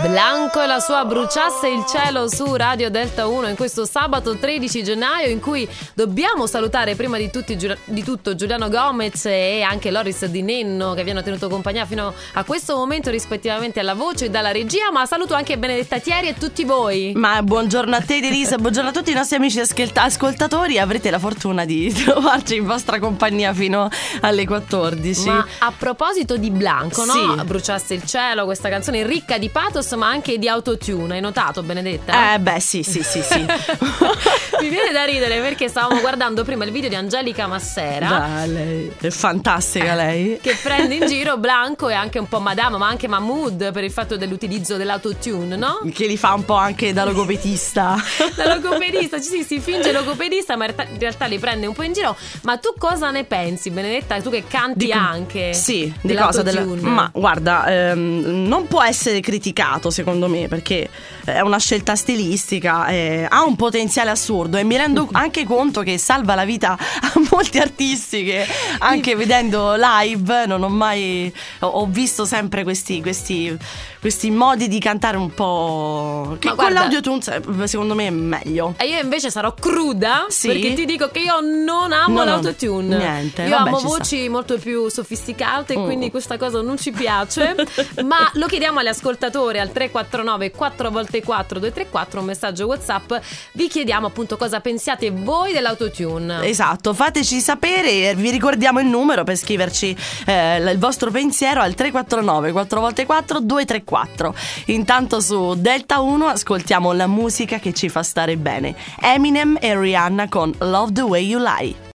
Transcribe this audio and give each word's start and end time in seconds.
Blanco 0.00 0.62
e 0.62 0.66
la 0.66 0.80
sua 0.80 1.04
bruciasse 1.04 1.68
il 1.68 1.84
cielo 1.86 2.26
su 2.26 2.54
Radio 2.54 2.88
Delta 2.88 3.26
1 3.26 3.48
in 3.48 3.56
questo 3.56 3.84
sabato 3.84 4.34
13 4.34 4.82
gennaio 4.82 5.28
in 5.28 5.40
cui 5.40 5.68
dobbiamo 5.92 6.46
salutare 6.46 6.94
prima 6.94 7.18
di, 7.18 7.30
tutti, 7.30 7.54
di 7.84 8.02
tutto 8.02 8.34
Giuliano 8.34 8.70
Gomez 8.70 9.26
e 9.26 9.60
anche 9.60 9.90
Loris 9.90 10.24
Di 10.24 10.40
Nenno 10.40 10.94
che 10.94 11.04
vi 11.04 11.10
hanno 11.10 11.22
tenuto 11.22 11.50
compagnia 11.50 11.84
fino 11.84 12.14
a 12.32 12.44
questo 12.44 12.76
momento 12.76 13.10
rispettivamente 13.10 13.78
alla 13.78 13.92
voce 13.92 14.26
e 14.26 14.30
dalla 14.30 14.52
regia 14.52 14.90
ma 14.90 15.04
saluto 15.04 15.34
anche 15.34 15.58
Benedetta 15.58 15.98
Thieri 15.98 16.28
e 16.28 16.34
tutti 16.34 16.64
voi 16.64 17.12
Ma 17.14 17.42
buongiorno 17.42 17.94
a 17.94 18.00
te 18.00 18.20
Denise, 18.20 18.56
buongiorno 18.56 18.88
a 18.88 18.92
tutti 18.92 19.10
i 19.10 19.14
nostri 19.14 19.36
amici 19.36 19.60
ascoltatori 19.60 20.78
avrete 20.78 21.10
la 21.10 21.18
fortuna 21.18 21.66
di 21.66 21.92
trovarci 21.92 22.56
in 22.56 22.64
vostra 22.64 22.98
compagnia 22.98 23.52
fino 23.52 23.90
alle 24.22 24.46
14 24.46 25.26
Ma 25.26 25.46
a 25.58 25.72
proposito 25.76 26.38
di 26.38 26.50
Blanco, 26.50 27.04
no? 27.04 27.12
Sì. 27.12 27.44
Bruciasse 27.44 27.92
il 27.92 28.04
cielo, 28.04 28.46
questa 28.46 28.70
canzone 28.70 29.06
ricca 29.06 29.36
di 29.36 29.50
pathos 29.50 29.88
ma 29.96 30.08
anche 30.08 30.38
di 30.38 30.48
autotune. 30.48 31.14
Hai 31.14 31.20
notato, 31.20 31.62
Benedetta? 31.62 32.34
Eh, 32.34 32.38
beh, 32.38 32.60
sì, 32.60 32.82
sì, 32.82 33.02
sì, 33.02 33.22
sì. 33.22 33.44
Da 35.00 35.06
ridere 35.06 35.40
perché 35.40 35.68
stavamo 35.68 35.98
guardando 36.02 36.44
prima 36.44 36.66
il 36.66 36.72
video 36.72 36.90
di 36.90 36.94
Angelica 36.94 37.46
Massera. 37.46 38.06
Da, 38.06 38.44
lei 38.44 38.92
è 39.00 39.08
fantastica 39.08 39.94
lei. 39.94 40.38
Che 40.42 40.58
prende 40.62 40.94
in 40.96 41.06
giro 41.06 41.38
Blanco 41.38 41.88
e 41.88 41.94
anche 41.94 42.18
un 42.18 42.28
po' 42.28 42.38
Madame, 42.38 42.76
ma 42.76 42.88
anche 42.88 43.08
Mahmood 43.08 43.72
per 43.72 43.82
il 43.82 43.90
fatto 43.90 44.18
dell'utilizzo 44.18 44.76
dell'autotune, 44.76 45.56
no? 45.56 45.80
Che 45.90 46.06
li 46.06 46.18
fa 46.18 46.34
un 46.34 46.44
po' 46.44 46.56
anche 46.56 46.92
da 46.92 47.04
logopedista. 47.04 47.96
da 48.36 48.54
logopedista, 48.54 49.18
sì, 49.20 49.42
si 49.42 49.58
finge 49.58 49.90
logopedista, 49.90 50.54
ma 50.56 50.66
in 50.66 50.98
realtà 50.98 51.24
li 51.24 51.38
prende 51.38 51.66
un 51.66 51.72
po' 51.72 51.82
in 51.82 51.94
giro. 51.94 52.14
Ma 52.42 52.58
tu 52.58 52.74
cosa 52.76 53.10
ne 53.10 53.24
pensi, 53.24 53.70
Benedetta? 53.70 54.20
Tu 54.20 54.28
che 54.28 54.44
canti 54.46 54.84
di, 54.84 54.92
anche? 54.92 55.54
Sì, 55.54 55.90
di 56.02 56.14
cosa? 56.14 56.42
Della, 56.42 56.62
ma 56.62 57.08
guarda, 57.10 57.64
ehm, 57.64 58.46
non 58.46 58.66
può 58.66 58.82
essere 58.82 59.20
criticato 59.20 59.88
secondo 59.88 60.28
me 60.28 60.46
perché 60.46 60.90
è 61.24 61.40
una 61.40 61.58
scelta 61.58 61.96
stilistica, 61.96 62.86
eh, 62.88 63.26
ha 63.26 63.44
un 63.44 63.56
potenziale 63.56 64.10
assurdo 64.10 64.58
e 64.58 64.62
mi 64.62 64.76
rendo 64.76 64.88
anche 65.12 65.44
conto 65.44 65.82
che 65.82 65.98
salva 65.98 66.34
la 66.34 66.44
vita 66.44 66.72
a 66.72 67.12
molti 67.30 67.58
artisti 67.58 68.24
che 68.24 68.46
anche 68.78 69.14
vedendo 69.14 69.74
live 69.76 70.46
non 70.46 70.62
ho 70.62 70.68
mai 70.68 71.32
ho 71.60 71.86
visto 71.86 72.24
sempre 72.24 72.62
questi, 72.62 73.00
questi, 73.00 73.56
questi 74.00 74.30
modi 74.30 74.68
di 74.68 74.78
cantare 74.78 75.16
un 75.16 75.32
po' 75.34 76.36
che 76.38 76.54
con 76.54 76.72
l'audiotune 76.72 77.20
secondo 77.64 77.94
me 77.94 78.06
è 78.06 78.10
meglio. 78.10 78.74
E 78.78 78.86
io 78.86 79.00
invece 79.00 79.30
sarò 79.30 79.54
cruda 79.54 80.26
sì? 80.28 80.48
perché 80.48 80.74
ti 80.74 80.84
dico 80.84 81.08
che 81.08 81.20
io 81.20 81.40
non 81.40 81.92
amo 81.92 82.18
no, 82.18 82.24
l'autotune. 82.24 82.96
Niente. 82.96 83.42
Io 83.42 83.50
Vabbè, 83.50 83.68
amo 83.68 83.80
voci 83.80 84.22
sta. 84.22 84.30
molto 84.30 84.58
più 84.58 84.88
sofisticate 84.88 85.78
mm. 85.78 85.84
quindi 85.84 86.10
questa 86.10 86.36
cosa 86.36 86.60
non 86.60 86.78
ci 86.78 86.90
piace, 86.90 87.54
ma 88.04 88.30
lo 88.34 88.46
chiediamo 88.46 88.78
agli 88.80 88.88
ascoltatori 88.88 89.58
al 89.58 89.72
349 89.72 90.50
4 90.50 90.90
x 90.90 91.24
4 91.24 91.58
234 91.58 92.20
un 92.20 92.26
messaggio 92.26 92.66
WhatsApp. 92.66 93.12
Vi 93.52 93.68
chiediamo 93.68 94.06
appunto 94.06 94.36
cosa 94.36 94.60
pensiate 94.80 95.10
voi 95.10 95.52
dell'autotune. 95.52 96.42
Esatto, 96.46 96.94
fateci 96.94 97.38
sapere, 97.40 98.14
vi 98.14 98.30
ricordiamo 98.30 98.80
il 98.80 98.86
numero 98.86 99.24
per 99.24 99.36
scriverci 99.36 99.94
eh, 100.24 100.56
il 100.56 100.78
vostro 100.78 101.10
pensiero 101.10 101.60
al 101.60 101.74
349 101.74 102.50
4 102.50 102.90
x 102.94 103.04
4 103.04 103.40
234. 103.40 104.34
Intanto 104.66 105.20
su 105.20 105.52
Delta 105.54 106.00
1 106.00 106.26
ascoltiamo 106.26 106.92
la 106.92 107.06
musica 107.06 107.58
che 107.58 107.74
ci 107.74 107.90
fa 107.90 108.02
stare 108.02 108.38
bene. 108.38 108.74
Eminem 109.02 109.58
e 109.60 109.78
Rihanna 109.78 110.28
con 110.30 110.54
Love 110.60 110.92
the 110.92 111.02
Way 111.02 111.26
You 111.26 111.42
Lie. 111.42 111.88